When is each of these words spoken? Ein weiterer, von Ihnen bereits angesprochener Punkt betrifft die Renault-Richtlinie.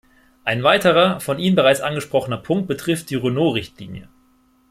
Ein 0.45 0.63
weiterer, 0.63 1.19
von 1.19 1.37
Ihnen 1.37 1.55
bereits 1.55 1.79
angesprochener 1.79 2.37
Punkt 2.39 2.67
betrifft 2.67 3.11
die 3.11 3.15
Renault-Richtlinie. 3.17 4.09